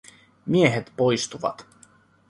[0.47, 1.65] Miehet poistuvat.